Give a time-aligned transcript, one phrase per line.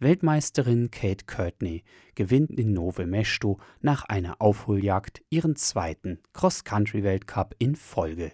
[0.00, 8.32] Weltmeisterin Kate Courtney gewinnt in Nove Mesto nach einer Aufholjagd ihren zweiten Cross-Country-Weltcup in Folge.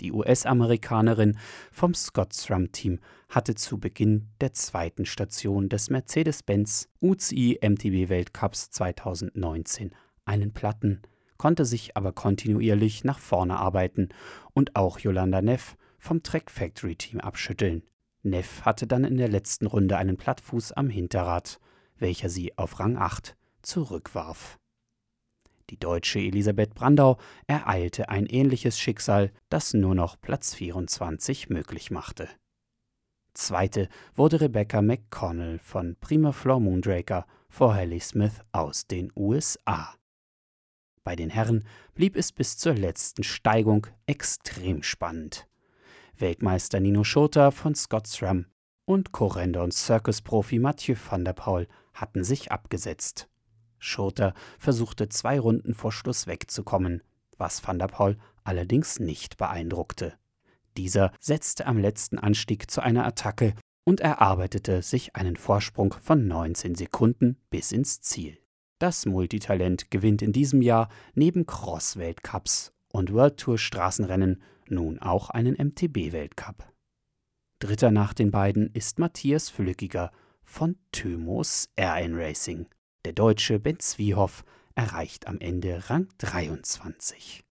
[0.00, 1.38] Die US-Amerikanerin
[1.70, 2.98] vom Scott Thrum-Team
[3.28, 9.94] hatte zu Beginn der zweiten Station des Mercedes-Benz UCI MTB Weltcups 2019
[10.24, 11.02] einen Platten,
[11.36, 14.08] konnte sich aber kontinuierlich nach vorne arbeiten
[14.52, 17.82] und auch Yolanda Neff vom Track Factory Team abschütteln.
[18.22, 21.60] Neff hatte dann in der letzten Runde einen Plattfuß am Hinterrad,
[21.98, 24.58] welcher sie auf Rang 8 zurückwarf.
[25.70, 32.28] Die deutsche Elisabeth Brandau ereilte ein ähnliches Schicksal, das nur noch Platz 24 möglich machte.
[33.32, 39.94] Zweite wurde Rebecca McConnell von Prima Floor Moondraker vor Haley Smith aus den USA.
[41.02, 45.48] Bei den Herren blieb es bis zur letzten Steigung extrem spannend.
[46.16, 48.46] Weltmeister Nino Schurter von Scott SRAM
[48.86, 53.28] und Korrender und Circus-Profi Mathieu van der Paul hatten sich abgesetzt.
[53.84, 57.02] Schurter versuchte zwei Runden vor Schluss wegzukommen,
[57.36, 60.14] was Van der Poel allerdings nicht beeindruckte.
[60.76, 63.54] Dieser setzte am letzten Anstieg zu einer Attacke
[63.84, 68.38] und erarbeitete sich einen Vorsprung von 19 Sekunden bis ins Ziel.
[68.78, 75.54] Das Multitalent gewinnt in diesem Jahr neben Cross-Weltcups und World Tour Straßenrennen nun auch einen
[75.54, 76.64] MTB-Weltcup.
[77.60, 80.10] Dritter nach den beiden ist Matthias Flückiger
[80.42, 82.66] von Thymos RN Racing.
[83.04, 84.44] Der Deutsche Ben Zwiehoff
[84.74, 87.44] erreicht am Ende Rang 23.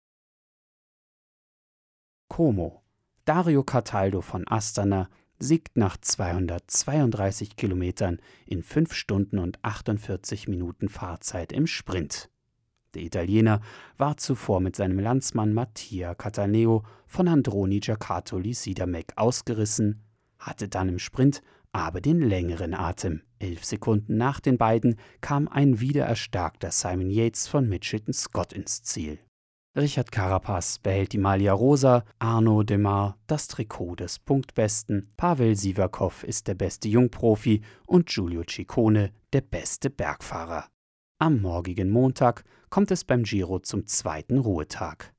[2.29, 2.83] Como.
[3.27, 11.53] Dario Cataldo von Astana siegt nach 232 Kilometern in 5 Stunden und 48 Minuten Fahrzeit
[11.53, 12.31] im Sprint.
[12.95, 13.61] Der Italiener
[13.99, 20.03] war zuvor mit seinem Landsmann Mattia Cataneo von Androni Giacattoli Sidamek ausgerissen,
[20.39, 21.43] hatte dann im Sprint
[21.73, 23.23] aber den längeren Atem.
[23.43, 29.19] Elf Sekunden nach den beiden kam ein wiedererstarkter Simon Yates von Mitchelton Scott ins Ziel.
[29.75, 36.47] Richard Carapaz behält die Malia Rosa, Arno Demar das Trikot des Punktbesten, Pavel Sivakov ist
[36.47, 40.67] der beste Jungprofi und Giulio Ciccone der beste Bergfahrer.
[41.19, 45.15] Am morgigen Montag kommt es beim Giro zum zweiten Ruhetag.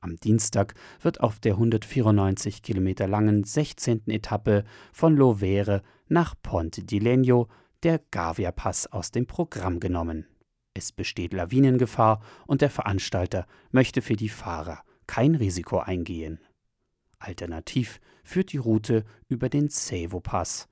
[0.00, 4.02] Am Dienstag wird auf der 194 Kilometer langen 16.
[4.08, 7.48] Etappe von Lovere nach Ponte di Legno
[7.84, 10.26] der Gavia-Pass aus dem Programm genommen.
[10.72, 16.40] Es besteht Lawinengefahr und der Veranstalter möchte für die Fahrer kein Risiko eingehen.
[17.18, 20.68] Alternativ führt die Route über den Sevo-Pass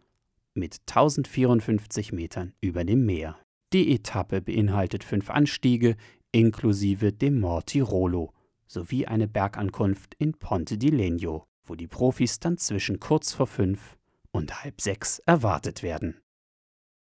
[0.54, 3.38] mit 1054 Metern über dem Meer.
[3.72, 5.96] Die Etappe beinhaltet fünf Anstiege
[6.32, 8.32] inklusive dem Mortirolo
[8.66, 13.98] sowie eine Bergankunft in Ponte di Legno, wo die Profis dann zwischen kurz vor fünf
[14.30, 16.21] und halb sechs erwartet werden.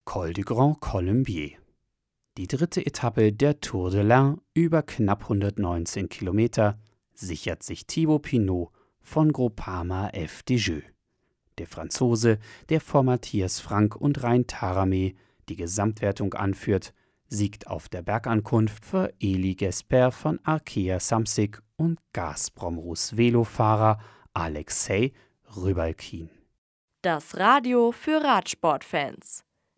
[0.06, 1.58] Col du Grand Colombier.
[2.38, 6.78] Die dritte Etappe der Tour de l'Ain über knapp 119 Kilometer
[7.12, 10.44] sichert sich Thibaut Pinot von Groupama F.
[10.48, 10.84] Jeux.
[11.58, 15.16] Der Franzose, der vor Matthias Frank und Rein Taramé
[15.48, 16.94] die Gesamtwertung anführt,
[17.26, 23.98] siegt auf der Bergankunft für Eli Gesper von Arkea Samsic und Gazprom Rus Velofahrer
[24.34, 25.12] Alexei
[25.56, 26.30] Rybalkin.
[27.02, 29.45] Das Radio für Radsportfans.